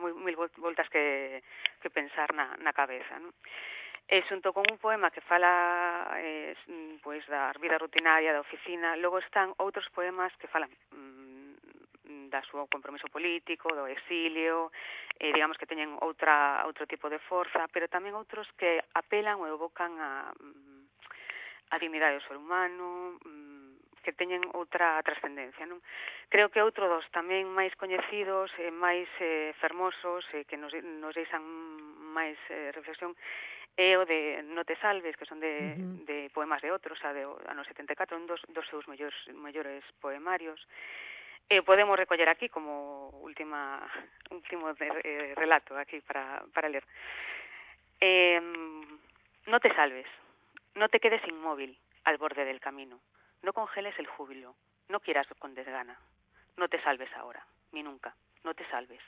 mil, 0.00 0.16
mil 0.16 0.36
voltas 0.36 0.88
que, 0.88 1.42
que 1.80 1.90
pensar 1.90 2.32
na, 2.32 2.56
na 2.58 2.72
cabeza. 2.72 3.20
Non? 3.20 3.32
e 4.10 4.26
xunto 4.26 4.50
con 4.50 4.66
un 4.66 4.78
poema 4.82 5.14
que 5.14 5.22
fala 5.22 6.18
eh, 6.18 6.50
pois 6.98 7.22
da 7.30 7.54
vida 7.62 7.78
rutinaria 7.78 8.34
da 8.34 8.42
oficina, 8.42 8.98
logo 8.98 9.22
están 9.22 9.54
outros 9.62 9.86
poemas 9.94 10.34
que 10.34 10.50
falan 10.50 10.66
mm, 10.90 12.26
da 12.26 12.42
súa 12.42 12.66
compromiso 12.66 13.06
político, 13.06 13.70
do 13.70 13.86
exilio, 13.86 14.74
eh, 15.14 15.30
digamos 15.30 15.54
que 15.54 15.70
teñen 15.70 15.94
outra 16.02 16.66
outro 16.66 16.90
tipo 16.90 17.06
de 17.06 17.22
forza, 17.22 17.70
pero 17.70 17.86
tamén 17.86 18.18
outros 18.18 18.50
que 18.58 18.82
apelan 18.98 19.38
ou 19.38 19.46
evocan 19.46 19.94
a, 20.02 20.34
mm, 20.34 20.82
a 21.70 21.76
dignidade 21.78 22.18
do 22.18 22.26
ser 22.26 22.34
humano, 22.34 23.14
mm, 23.22 23.39
que 24.10 24.18
teñen 24.18 24.42
outra 24.58 24.98
trascendencia, 25.06 25.62
non? 25.70 25.78
Creo 26.26 26.50
que 26.50 26.58
outro 26.58 26.90
dos 26.90 27.06
tamén 27.14 27.46
máis 27.46 27.70
coñecidos 27.78 28.50
e 28.58 28.74
máis 28.74 29.06
eh, 29.22 29.54
fermosos 29.62 30.26
e 30.34 30.42
que 30.50 30.58
nos, 30.58 30.74
nos 30.98 31.14
deixan 31.14 31.46
máis 32.10 32.34
eh, 32.50 32.74
reflexión 32.74 33.14
é 33.78 33.94
o 33.94 34.02
de 34.02 34.42
No 34.50 34.66
te 34.66 34.74
salves, 34.82 35.14
que 35.14 35.30
son 35.30 35.38
de, 35.38 35.78
uh 35.78 35.78
-huh. 35.78 36.04
de 36.10 36.18
poemas 36.34 36.58
de 36.58 36.74
outros, 36.74 36.98
a 37.06 37.14
de 37.14 37.22
ano 37.22 37.62
74, 37.62 38.18
un 38.18 38.26
dos, 38.26 38.42
dos 38.50 38.66
seus 38.66 38.90
mellores, 38.90 39.14
mellores 39.30 39.86
poemarios. 40.02 40.58
E 41.46 41.62
podemos 41.62 41.94
recoller 41.94 42.26
aquí 42.30 42.50
como 42.50 43.14
última 43.22 43.78
último 44.30 44.74
eh, 44.74 45.34
relato 45.38 45.78
aquí 45.78 46.02
para, 46.02 46.42
para 46.50 46.68
ler. 46.68 46.82
Eh, 48.02 48.42
no 49.46 49.58
te 49.62 49.70
salves, 49.74 50.06
no 50.74 50.88
te 50.90 50.98
quedes 50.98 51.22
inmóvil 51.26 51.78
al 52.04 52.18
borde 52.18 52.44
del 52.44 52.60
camino. 52.60 52.98
No 53.42 53.52
congeles 53.52 53.98
el 53.98 54.06
júbilo, 54.06 54.54
no 54.88 55.00
quieras 55.00 55.26
con 55.38 55.54
desgana, 55.54 55.98
no 56.56 56.68
te 56.68 56.82
salves 56.82 57.12
ahora, 57.14 57.44
ni 57.72 57.82
nunca, 57.82 58.14
no 58.44 58.54
te 58.54 58.68
salves, 58.68 59.02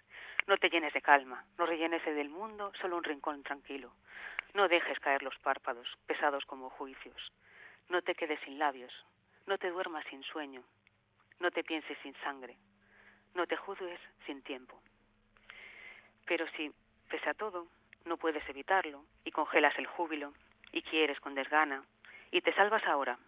no 0.46 0.56
te 0.56 0.70
llenes 0.70 0.92
de 0.92 1.02
calma, 1.02 1.44
no 1.58 1.66
rellenes 1.66 2.04
del 2.04 2.28
mundo 2.28 2.72
solo 2.80 2.96
un 2.96 3.04
rincón 3.04 3.42
tranquilo, 3.42 3.92
no 4.54 4.68
dejes 4.68 4.98
caer 5.00 5.22
los 5.22 5.38
párpados, 5.38 5.88
pesados 6.06 6.44
como 6.46 6.70
juicios, 6.70 7.32
no 7.88 8.02
te 8.02 8.14
quedes 8.14 8.40
sin 8.40 8.58
labios, 8.58 8.92
no 9.46 9.58
te 9.58 9.70
duermas 9.70 10.04
sin 10.08 10.22
sueño, 10.22 10.62
no 11.40 11.50
te 11.50 11.64
pienses 11.64 11.98
sin 12.02 12.14
sangre, 12.22 12.56
no 13.34 13.46
te 13.46 13.56
juzgues 13.56 14.00
sin 14.26 14.42
tiempo. 14.42 14.80
Pero 16.26 16.46
si, 16.56 16.72
pese 17.10 17.28
a 17.28 17.34
todo, 17.34 17.66
no 18.04 18.16
puedes 18.16 18.48
evitarlo 18.48 19.04
y 19.24 19.30
congelas 19.30 19.76
el 19.78 19.86
júbilo 19.86 20.32
y 20.70 20.82
quieres 20.82 21.20
con 21.20 21.34
desgana 21.34 21.84
y 22.30 22.40
te 22.40 22.54
salvas 22.54 22.84
ahora 22.84 23.18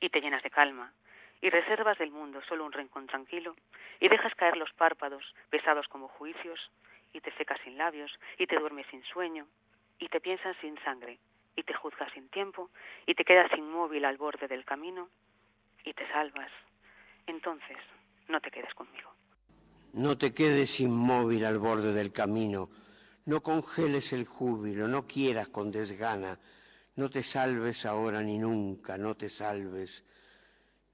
y 0.00 0.10
te 0.10 0.20
llenas 0.20 0.42
de 0.42 0.50
calma 0.50 0.92
y 1.40 1.50
reservas 1.50 1.98
del 1.98 2.10
mundo 2.10 2.40
solo 2.48 2.64
un 2.64 2.72
rincón 2.72 3.06
tranquilo 3.06 3.54
y 4.00 4.08
dejas 4.08 4.34
caer 4.34 4.56
los 4.56 4.72
párpados 4.72 5.22
pesados 5.50 5.86
como 5.88 6.08
juicios 6.08 6.58
y 7.12 7.20
te 7.20 7.32
secas 7.32 7.58
sin 7.64 7.78
labios 7.78 8.12
y 8.38 8.46
te 8.46 8.58
duermes 8.58 8.86
sin 8.90 9.02
sueño 9.04 9.46
y 9.98 10.08
te 10.08 10.20
piensas 10.20 10.56
sin 10.60 10.78
sangre 10.82 11.18
y 11.56 11.62
te 11.62 11.74
juzgas 11.74 12.12
sin 12.12 12.28
tiempo 12.28 12.70
y 13.06 13.14
te 13.14 13.24
quedas 13.24 13.50
inmóvil 13.56 14.04
al 14.04 14.16
borde 14.16 14.46
del 14.46 14.64
camino 14.64 15.08
y 15.84 15.92
te 15.92 16.06
salvas, 16.08 16.50
entonces 17.26 17.78
no 18.28 18.40
te 18.40 18.50
quedes 18.50 18.72
conmigo. 18.74 19.10
No 19.92 20.18
te 20.18 20.34
quedes 20.34 20.78
inmóvil 20.80 21.44
al 21.44 21.58
borde 21.58 21.92
del 21.92 22.12
camino, 22.12 22.68
no 23.26 23.40
congeles 23.40 24.12
el 24.12 24.26
júbilo, 24.26 24.86
no 24.86 25.06
quieras 25.06 25.48
con 25.48 25.70
desgana, 25.70 26.38
no 26.98 27.08
te 27.08 27.22
salves 27.22 27.86
ahora 27.86 28.20
ni 28.24 28.38
nunca, 28.38 28.98
no 28.98 29.14
te 29.14 29.28
salves. 29.28 30.02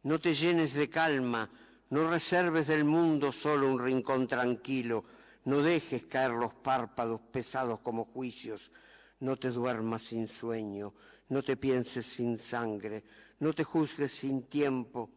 No 0.03 0.19
te 0.19 0.35
llenes 0.35 0.75
de 0.75 0.91
calma, 0.91 1.49
no 1.89 2.11
reserves 2.11 2.67
del 2.67 2.85
mundo 2.85 3.33
solo 3.33 3.73
un 3.73 3.83
rincón 3.83 4.29
tranquilo, 4.29 5.07
no 5.47 5.63
dejes 5.63 6.05
caer 6.05 6.33
los 6.33 6.53
párpados 6.57 7.23
pesados 7.33 7.81
como 7.81 8.05
juicios, 8.05 8.71
no 9.21 9.39
te 9.39 9.49
duermas 9.49 10.03
sin 10.03 10.29
sueño, 10.29 10.93
no 11.31 11.43
te 11.43 11.57
pienses 11.57 12.05
sin 12.17 12.37
sangre, 12.51 13.03
no 13.39 13.55
te 13.55 13.65
juzgues 13.65 14.13
sin 14.21 14.43
tiempo. 14.43 15.09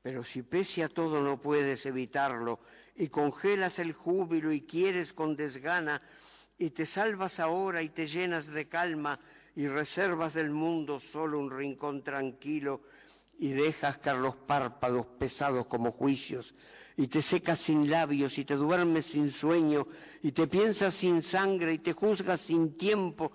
Pero 0.00 0.22
si 0.22 0.44
pese 0.44 0.84
a 0.84 0.88
todo 0.88 1.20
no 1.22 1.40
puedes 1.42 1.84
evitarlo 1.86 2.60
y 2.94 3.08
congelas 3.08 3.80
el 3.80 3.94
júbilo 3.94 4.52
y 4.52 4.62
quieres 4.62 5.12
con 5.12 5.34
desgana 5.34 6.00
y 6.56 6.70
te 6.70 6.86
salvas 6.86 7.40
ahora 7.40 7.82
y 7.82 7.88
te 7.88 8.06
llenas 8.06 8.46
de 8.46 8.68
calma 8.68 9.18
y 9.60 9.68
reservas 9.68 10.32
del 10.32 10.48
mundo 10.48 11.00
solo 11.12 11.38
un 11.38 11.50
rincón 11.50 12.02
tranquilo 12.02 12.80
y 13.38 13.50
dejas 13.50 13.98
caer 13.98 14.16
los 14.16 14.34
párpados 14.34 15.04
pesados 15.18 15.66
como 15.66 15.92
juicios 15.92 16.54
y 16.96 17.08
te 17.08 17.20
secas 17.20 17.60
sin 17.60 17.90
labios 17.90 18.38
y 18.38 18.46
te 18.46 18.54
duermes 18.54 19.04
sin 19.04 19.30
sueño 19.32 19.86
y 20.22 20.32
te 20.32 20.46
piensas 20.46 20.94
sin 20.94 21.20
sangre 21.20 21.74
y 21.74 21.78
te 21.80 21.92
juzgas 21.92 22.40
sin 22.40 22.78
tiempo 22.78 23.32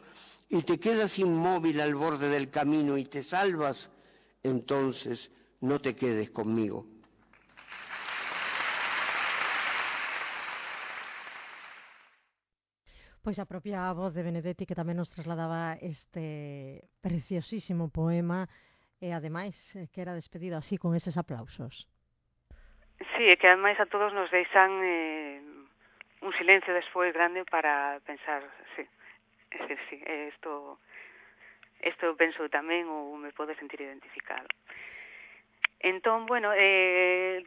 y 0.50 0.64
te 0.64 0.80
quedas 0.80 1.20
inmóvil 1.20 1.80
al 1.80 1.94
borde 1.94 2.28
del 2.28 2.50
camino 2.50 2.98
y 2.98 3.06
te 3.06 3.22
salvas, 3.22 3.92
entonces 4.42 5.30
no 5.62 5.80
te 5.80 5.96
quedes 5.96 6.32
conmigo. 6.32 6.88
Pois 13.26 13.42
a 13.42 13.50
propia 13.50 13.90
voz 13.90 14.14
de 14.14 14.22
Benedetti 14.22 14.70
que 14.70 14.78
tamén 14.78 15.02
nos 15.02 15.10
trasladaba 15.10 15.82
este 15.82 16.86
preciosísimo 17.02 17.90
poema 17.90 18.46
e 19.02 19.18
ademais 19.18 19.58
eh, 19.74 19.90
que 19.90 20.06
era 20.06 20.14
despedido 20.14 20.62
así 20.62 20.78
con 20.78 20.94
eses 20.94 21.18
aplausos. 21.18 21.90
Sí, 23.18 23.26
e 23.26 23.34
que 23.42 23.50
ademais 23.50 23.82
a 23.82 23.90
todos 23.90 24.14
nos 24.14 24.30
deixan 24.30 24.78
eh, 24.78 25.42
un 26.22 26.34
silencio 26.38 26.70
despois 26.70 27.10
grande 27.18 27.42
para 27.50 27.98
pensar, 28.06 28.46
sí, 28.78 28.86
é 28.86 29.58
decir, 29.58 29.80
sí, 29.90 29.98
isto 30.30 30.78
isto 31.82 32.14
penso 32.22 32.46
tamén 32.54 32.86
ou 32.86 33.18
me 33.18 33.34
podo 33.34 33.58
sentir 33.58 33.82
identificado. 33.82 34.46
Entón, 35.86 36.26
bueno, 36.26 36.50
eh, 36.56 37.46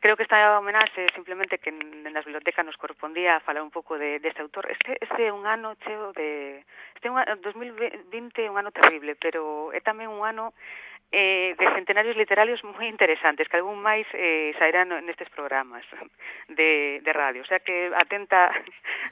creo 0.00 0.16
que 0.16 0.22
esta 0.22 0.58
homenaxe 0.58 1.06
simplemente 1.14 1.58
que 1.58 1.68
nas 1.68 2.24
bibliotecas 2.24 2.64
nos 2.64 2.80
correspondía 2.80 3.44
falar 3.44 3.60
un 3.60 3.68
pouco 3.68 4.00
de, 4.00 4.16
deste 4.24 4.40
de 4.40 4.48
autor. 4.48 4.72
Este, 4.72 4.96
este 4.96 5.28
é 5.28 5.32
un 5.36 5.44
ano 5.44 5.76
cheo 5.84 6.16
de... 6.16 6.64
Este 6.96 7.12
un, 7.12 7.20
2020 7.20 8.08
é 8.40 8.48
un 8.48 8.56
ano 8.56 8.72
terrible, 8.72 9.20
pero 9.20 9.68
é 9.76 9.84
tamén 9.84 10.08
un 10.08 10.24
ano 10.24 10.56
eh, 11.10 11.54
de 11.58 11.66
centenarios 11.74 12.16
literarios 12.16 12.60
moi 12.64 12.84
interesantes, 12.84 13.48
que 13.48 13.56
algún 13.56 13.80
máis 13.80 14.04
eh, 14.12 14.52
sairán 14.60 14.92
nestes 15.08 15.32
programas 15.32 15.80
de, 16.52 17.00
de 17.00 17.12
radio. 17.16 17.40
O 17.40 17.48
sea 17.48 17.64
que 17.64 17.88
atenta, 17.96 18.52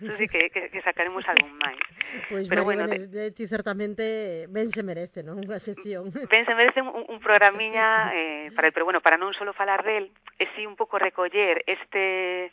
sí 0.21 0.29
que, 0.29 0.53
que, 0.53 0.69
que 0.69 0.81
sacaremos 0.85 1.25
algún 1.25 1.57
máis. 1.57 1.81
Pois 2.29 2.45
pues 2.45 2.49
Pero 2.53 2.65
bueno, 2.69 2.85
de, 2.85 3.33
certamente 3.49 4.45
ben 4.53 4.69
se 4.77 4.85
merece, 4.85 5.25
non? 5.25 5.41
Unha 5.41 5.57
sección. 5.57 6.13
Ben 6.33 6.45
se 6.45 6.53
merece 6.53 6.85
un, 6.85 6.93
un 6.93 7.19
programiña 7.21 8.13
eh, 8.13 8.53
para 8.53 8.69
el, 8.69 8.75
pero 8.77 8.85
bueno, 8.85 9.01
para 9.01 9.17
non 9.17 9.33
solo 9.33 9.57
falar 9.57 9.81
del, 9.81 10.13
e 10.37 10.45
si 10.53 10.69
un 10.69 10.77
pouco 10.77 11.01
recoller 11.01 11.65
este 11.65 12.53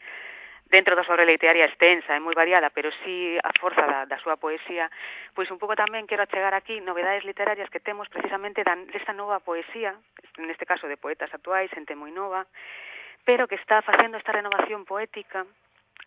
dentro 0.69 0.95
da 0.95 1.03
súa 1.03 1.15
obra 1.15 1.29
literaria 1.29 1.69
extensa 1.69 2.15
e 2.15 2.23
moi 2.23 2.33
variada, 2.33 2.71
pero 2.73 2.89
sí 3.03 3.37
a 3.37 3.51
forza 3.59 3.83
da, 3.85 4.05
da 4.09 4.17
súa 4.21 4.37
poesía, 4.37 4.89
pois 5.35 5.49
un 5.53 5.59
pouco 5.61 5.77
tamén 5.77 6.07
quero 6.09 6.23
achegar 6.23 6.53
aquí 6.55 6.81
novedades 6.81 7.25
literarias 7.27 7.69
que 7.69 7.83
temos 7.83 8.09
precisamente 8.09 8.65
da, 8.65 8.75
desta 8.89 9.13
nova 9.13 9.39
poesía, 9.43 9.93
neste 10.41 10.65
caso 10.65 10.89
de 10.89 10.97
poetas 10.97 11.29
actuais, 11.33 11.71
xente 11.71 11.93
moi 11.93 12.09
nova, 12.09 12.47
pero 13.23 13.47
que 13.47 13.59
está 13.59 13.81
facendo 13.81 14.17
esta 14.17 14.35
renovación 14.35 14.83
poética 14.83 15.45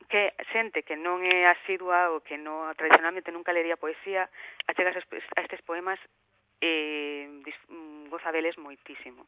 que 0.09 0.35
xente 0.53 0.85
que 0.85 0.97
non 0.97 1.25
é 1.25 1.49
asidua 1.49 2.13
ou 2.13 2.21
que 2.21 2.37
non 2.37 2.69
tradicionalmente 2.77 3.33
nunca 3.33 3.57
lería 3.57 3.81
poesía 3.81 4.29
achega 4.69 4.93
a 4.93 5.41
estes 5.41 5.63
poemas 5.65 5.99
e 6.61 7.43
mm, 7.69 8.09
goza 8.09 8.33
deles 8.33 8.57
moitísimo. 8.59 9.27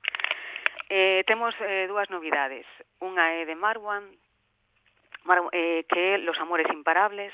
Eh, 0.89 1.25
temos 1.27 1.55
eh, 1.61 1.85
dúas 1.89 2.09
novidades. 2.09 2.65
Unha 3.01 3.41
é 3.41 3.45
de 3.45 3.57
Marwan, 3.57 4.09
eh, 5.53 5.85
que 5.89 6.15
é 6.15 6.19
Los 6.19 6.39
amores 6.39 6.67
imparables, 6.71 7.33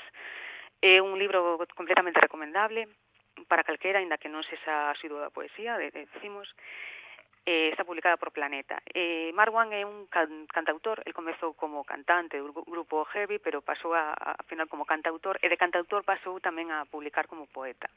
é 0.81 1.01
un 1.01 1.17
libro 1.17 1.57
completamente 1.75 2.21
recomendable 2.21 2.87
para 3.47 3.63
calquera, 3.63 3.99
ainda 3.99 4.17
que 4.17 4.31
non 4.31 4.45
sexa 4.47 4.93
sido 5.01 5.19
da 5.19 5.33
poesía, 5.33 5.75
decimos, 5.77 6.47
eh, 7.45 7.69
está 7.69 7.83
publicada 7.83 8.17
por 8.17 8.31
Planeta. 8.31 8.81
Eh, 8.93 9.31
Marwan 9.33 9.69
é 9.73 9.85
un 9.85 10.07
can 10.09 10.47
cantautor, 10.49 11.03
el 11.05 11.13
comezou 11.13 11.53
como 11.53 11.85
cantante 11.85 12.41
do 12.41 12.49
grupo 12.65 13.05
Heavy, 13.05 13.37
pero 13.37 13.61
pasou 13.61 13.93
a, 13.93 14.13
a 14.13 14.41
final 14.49 14.67
como 14.67 14.85
cantautor, 14.85 15.37
e 15.41 15.47
de 15.49 15.59
cantautor 15.59 16.01
pasou 16.01 16.41
tamén 16.41 16.73
a 16.73 16.89
publicar 16.89 17.29
como 17.29 17.45
poeta. 17.45 17.91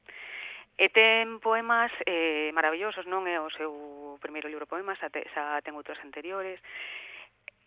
E 0.78 0.92
ten 0.92 1.40
poemas 1.40 1.90
eh, 2.06 2.52
maravillosos, 2.54 3.08
non 3.08 3.24
é 3.24 3.40
o 3.40 3.50
seu 3.50 3.72
primeiro 4.20 4.46
libro 4.52 4.68
de 4.68 4.70
poemas, 4.70 5.00
xa 5.00 5.64
ten 5.64 5.74
outros 5.74 5.98
anteriores, 6.04 6.60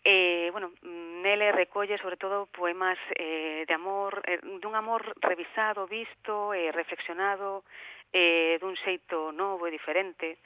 eh, 0.03 0.49
bueno, 0.51 0.73
nele 0.81 1.51
recolle 1.51 1.97
sobre 1.97 2.17
todo 2.17 2.49
poemas 2.49 2.97
eh, 3.15 3.65
de 3.67 3.73
amor, 3.73 4.21
eh, 4.25 4.39
dun 4.59 4.75
amor 4.75 5.13
revisado, 5.21 5.87
visto, 5.87 6.53
eh, 6.53 6.71
reflexionado, 6.71 7.63
eh, 8.11 8.57
dun 8.59 8.75
xeito 8.81 9.31
novo 9.31 9.67
e 9.67 9.71
diferente, 9.71 10.41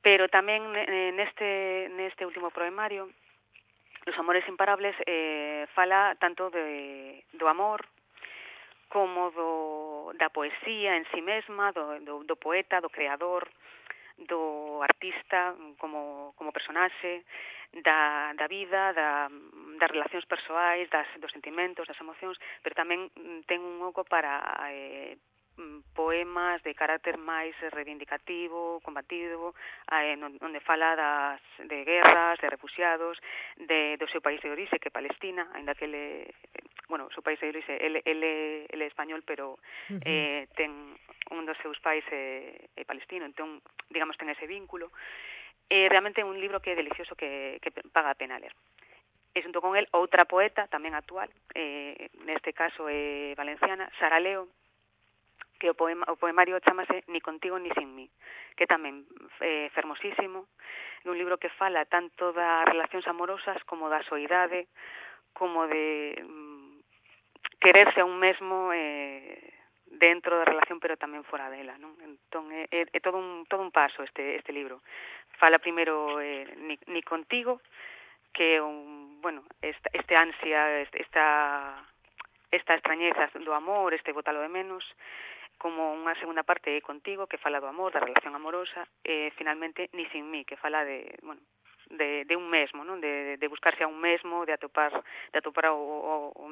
pero 0.00 0.30
tamén 0.30 0.62
eh, 0.78 1.10
neste, 1.12 1.90
neste 1.92 2.24
último 2.24 2.54
poemario, 2.54 3.10
Los 4.08 4.18
amores 4.18 4.48
imparables 4.48 4.96
eh, 5.04 5.66
fala 5.74 6.16
tanto 6.18 6.48
de, 6.48 7.24
do 7.36 7.46
amor 7.46 7.84
como 8.88 9.30
do, 9.36 10.16
da 10.16 10.32
poesía 10.32 10.96
en 10.96 11.04
sí 11.12 11.20
mesma, 11.20 11.72
do, 11.76 12.00
do, 12.00 12.24
do 12.24 12.36
poeta, 12.40 12.80
do 12.80 12.88
creador, 12.88 13.44
do 14.16 14.80
artista 14.80 15.52
como, 15.76 16.32
como 16.40 16.56
personaxe, 16.56 17.20
da, 17.72 18.32
da 18.34 18.46
vida, 18.46 18.92
da, 18.92 19.28
das 19.78 19.90
relacións 19.90 20.24
persoais, 20.26 20.88
das, 20.90 21.06
dos 21.20 21.32
sentimentos, 21.32 21.86
das 21.86 22.00
emocións, 22.00 22.38
pero 22.62 22.74
tamén 22.74 23.12
mm, 23.14 23.44
ten 23.44 23.60
un 23.60 23.84
oco 23.84 24.04
para 24.08 24.40
eh, 24.72 25.20
mm, 25.60 25.92
poemas 25.92 26.62
de 26.64 26.72
carácter 26.74 27.20
máis 27.20 27.54
reivindicativo, 27.70 28.80
combativo, 28.80 29.52
eh, 29.92 30.16
onde 30.16 30.64
fala 30.64 30.96
das, 30.96 31.42
de 31.60 31.84
guerras, 31.84 32.40
de 32.40 32.48
refugiados, 32.48 33.20
de, 33.60 34.00
do 34.00 34.08
seu 34.08 34.24
país 34.24 34.40
de 34.40 34.50
orixe, 34.50 34.80
que 34.80 34.88
é 34.88 34.94
Palestina, 34.94 35.46
ainda 35.52 35.76
que 35.76 35.84
ele, 35.84 36.32
bueno, 36.88 37.06
o 37.06 37.12
seu 37.12 37.22
país 37.22 37.38
de 37.38 37.52
orixe, 37.52 37.76
ele, 37.76 38.00
ele, 38.08 38.66
ele 38.72 38.84
é 38.84 38.88
español, 38.88 39.22
pero 39.22 39.54
uh 39.54 39.58
-huh. 39.92 40.02
eh, 40.08 40.48
ten 40.56 40.72
un 41.30 41.44
dos 41.44 41.60
seus 41.60 41.76
pais 41.84 42.04
é, 42.08 42.56
é 42.76 42.82
palestino, 42.88 43.28
entón, 43.28 43.60
digamos, 43.92 44.16
ten 44.16 44.32
ese 44.32 44.48
vínculo 44.48 44.88
eh, 45.70 45.88
realmente 45.88 46.24
un 46.24 46.40
libro 46.40 46.60
que 46.60 46.72
é 46.72 46.76
delicioso 46.76 47.14
que, 47.14 47.60
que 47.60 47.70
paga 47.92 48.10
a 48.10 48.18
pena 48.18 48.40
ler. 48.40 48.52
E 49.36 49.44
xunto 49.44 49.60
con 49.60 49.76
el 49.76 49.86
outra 49.92 50.24
poeta 50.24 50.66
tamén 50.72 50.96
actual, 50.96 51.28
eh, 51.54 52.08
neste 52.24 52.56
caso 52.56 52.88
é 52.88 53.32
eh, 53.32 53.32
valenciana, 53.36 53.86
Sara 54.00 54.18
Leo, 54.18 54.48
que 55.60 55.68
o, 55.70 55.74
poema, 55.74 56.06
o 56.08 56.16
poemario 56.16 56.58
chamase 56.62 57.04
Ni 57.10 57.20
contigo 57.20 57.58
ni 57.58 57.70
sin 57.76 57.94
mí, 57.94 58.08
que 58.56 58.66
tamén 58.66 59.04
é 59.44 59.68
eh, 59.68 59.74
fermosísimo, 59.74 60.48
un 61.04 61.16
libro 61.16 61.38
que 61.38 61.52
fala 61.52 61.84
tanto 61.84 62.32
das 62.32 62.64
relacións 62.66 63.06
amorosas 63.06 63.60
como 63.68 63.92
da 63.92 64.02
soidade, 64.08 64.66
como 65.36 65.68
de 65.68 66.18
mm, 66.24 66.80
quererse 67.60 68.00
a 68.00 68.08
un 68.08 68.18
mesmo 68.18 68.72
eh, 68.72 69.57
dentro 69.90 70.38
da 70.38 70.44
relación 70.44 70.80
pero 70.80 71.00
tamén 71.00 71.24
fora 71.24 71.48
dela, 71.48 71.80
non? 71.80 71.96
Entón 72.04 72.52
é, 72.52 72.68
eh, 72.68 72.68
é, 72.70 72.78
eh, 72.84 72.90
é 72.92 72.98
eh, 72.98 73.02
todo 73.02 73.16
un 73.16 73.48
todo 73.48 73.64
un 73.64 73.72
paso 73.72 74.04
este 74.04 74.36
este 74.36 74.52
libro. 74.52 74.84
Fala 75.40 75.58
primeiro 75.58 76.20
eh, 76.20 76.44
ni, 76.60 76.76
ni 76.86 77.02
contigo 77.02 77.60
que 78.32 78.60
un, 78.60 79.18
bueno, 79.20 79.42
esta 79.62 79.88
este 79.92 80.14
ansia, 80.16 80.80
esta 80.82 81.82
esta 82.50 82.74
extrañeza 82.74 83.28
do 83.44 83.54
amor, 83.54 83.92
este 83.94 84.12
botalo 84.12 84.40
de 84.40 84.48
menos, 84.48 84.84
como 85.58 85.92
unha 85.92 86.14
segunda 86.16 86.46
parte 86.46 86.72
é 86.72 86.80
contigo 86.80 87.26
que 87.26 87.40
fala 87.40 87.60
do 87.60 87.68
amor, 87.68 87.92
da 87.92 88.00
relación 88.00 88.32
amorosa, 88.32 88.86
e 89.02 89.34
finalmente 89.34 89.90
ni 89.92 90.06
sin 90.14 90.30
mí 90.30 90.46
que 90.46 90.56
fala 90.56 90.86
de, 90.86 91.18
bueno, 91.20 91.42
de, 91.90 92.24
de 92.24 92.34
un 92.36 92.48
mesmo, 92.48 92.86
non? 92.86 93.02
De, 93.02 93.36
de 93.36 93.46
buscarse 93.50 93.82
a 93.82 93.90
un 93.90 93.98
mesmo, 93.98 94.46
de 94.46 94.54
atopar, 94.54 94.94
de 94.94 95.38
atopar 95.38 95.74
o, 95.74 95.76
o, 95.76 96.14
o 96.30 96.44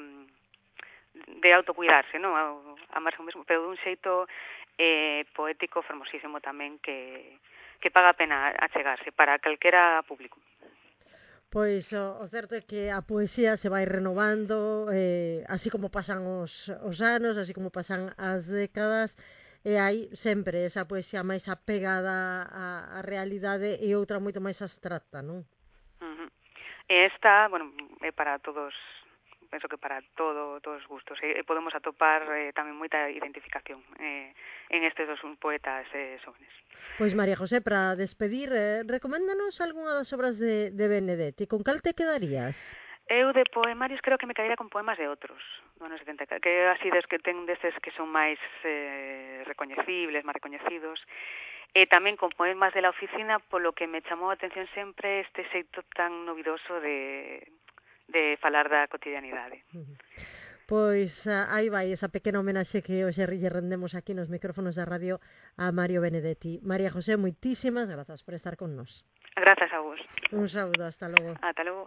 de 1.40 1.50
autocuidarse, 1.52 2.18
non? 2.18 2.34
Amarse 2.92 3.20
o 3.20 3.26
mesmo, 3.26 3.44
pero 3.44 3.64
dun 3.64 3.78
xeito 3.80 4.28
eh, 4.78 5.24
poético 5.32 5.80
fermosísimo 5.82 6.40
tamén 6.40 6.76
que, 6.80 7.38
que 7.80 7.92
paga 7.92 8.12
a 8.12 8.18
pena 8.18 8.52
achegarse 8.60 9.12
para 9.12 9.40
calquera 9.40 10.04
público. 10.04 10.38
Pois 11.50 11.88
o, 11.92 12.20
o 12.20 12.26
certo 12.28 12.58
é 12.58 12.62
que 12.66 12.90
a 12.92 13.00
poesía 13.00 13.56
se 13.56 13.72
vai 13.72 13.86
renovando, 13.86 14.90
eh, 14.92 15.40
así 15.48 15.70
como 15.70 15.88
pasan 15.88 16.26
os, 16.26 16.52
os 16.84 16.98
anos, 17.00 17.38
así 17.38 17.54
como 17.54 17.72
pasan 17.72 18.12
as 18.18 18.44
décadas, 18.44 19.14
e 19.64 19.80
hai 19.80 20.10
sempre 20.14 20.68
esa 20.68 20.86
poesía 20.86 21.26
máis 21.26 21.48
apegada 21.48 22.46
á, 22.46 22.98
á 22.98 22.98
realidade 23.02 23.80
e 23.82 23.96
outra 23.96 24.20
moito 24.20 24.42
máis 24.42 24.60
abstracta, 24.60 25.24
non? 25.24 25.42
Uh 26.02 26.06
-huh. 26.06 26.30
E 26.86 27.08
esta, 27.08 27.48
bueno, 27.48 27.72
é 28.02 28.12
para 28.12 28.38
todos 28.38 28.74
penso 29.56 29.72
que 29.72 29.80
para 29.80 30.04
todo 30.12 30.60
todos 30.60 30.84
os 30.84 30.88
gustos. 30.88 31.16
E, 31.24 31.40
e 31.40 31.42
podemos 31.48 31.72
atopar 31.72 32.28
eh, 32.36 32.52
tamén 32.52 32.76
moita 32.76 33.08
identificación 33.08 33.80
eh, 33.96 34.36
en 34.68 34.84
estes 34.84 35.08
dos 35.08 35.24
poetas 35.40 35.88
eh, 35.96 36.20
xóvenes. 36.20 36.52
Pois 37.00 37.16
María 37.16 37.40
José, 37.40 37.64
para 37.64 37.96
despedir, 37.96 38.52
eh, 38.52 38.84
recoméndanos 38.84 39.56
algunha 39.64 39.96
das 39.96 40.12
obras 40.12 40.36
de, 40.36 40.68
de 40.76 40.86
Benedetti. 40.92 41.48
Con 41.48 41.64
cal 41.64 41.80
te 41.80 41.96
quedarías? 41.96 42.52
Eu 43.08 43.32
de 43.32 43.46
poemarios 43.48 44.02
creo 44.02 44.18
que 44.18 44.26
me 44.26 44.34
caería 44.34 44.60
con 44.60 44.68
poemas 44.68 44.98
de 44.98 45.08
outros, 45.08 45.40
do 45.78 45.86
ano 45.86 45.96
70, 45.96 46.42
que 46.42 46.66
así 46.68 46.90
des 46.90 47.06
que 47.06 47.22
ten 47.22 47.48
destes 47.48 47.72
que 47.80 47.94
son 47.96 48.12
máis 48.12 48.36
eh, 48.66 49.40
recoñecibles, 49.48 50.26
máis 50.26 50.36
recoñecidos. 50.36 51.00
E 51.72 51.86
tamén 51.88 52.20
con 52.20 52.34
poemas 52.34 52.74
de 52.76 52.82
la 52.82 52.90
oficina, 52.90 53.40
polo 53.40 53.72
que 53.72 53.86
me 53.88 54.02
chamou 54.04 54.28
a 54.28 54.36
atención 54.36 54.66
sempre 54.76 55.24
este 55.24 55.48
xeito 55.54 55.80
tan 55.94 56.26
novidoso 56.26 56.82
de 56.82 57.46
de 58.08 58.36
falar 58.38 58.68
da 58.68 58.88
cotidianidade. 58.88 59.64
Uh. 59.74 59.96
Pois 60.66 61.14
ah, 61.30 61.46
aí 61.54 61.70
vai 61.70 61.94
esa 61.94 62.10
pequena 62.10 62.42
homenaxe 62.42 62.82
que 62.82 63.06
hoxe 63.06 63.22
lle 63.22 63.54
rendemos 63.54 63.94
aquí 63.94 64.18
nos 64.18 64.26
micrófonos 64.26 64.74
da 64.74 64.82
radio 64.82 65.22
a 65.54 65.70
Mario 65.70 66.02
Benedetti. 66.02 66.58
María 66.66 66.90
José, 66.90 67.14
moitísimas 67.14 67.86
grazas 67.86 68.26
por 68.26 68.34
estar 68.34 68.58
con 68.58 68.74
nós. 68.74 69.06
Grazas 69.38 69.70
a 69.70 69.78
vos. 69.78 70.00
Un 70.32 70.50
saúdo, 70.50 70.82
hasta 70.82 71.06
logo. 71.06 71.38
Ata 71.38 71.62
logo. 71.62 71.86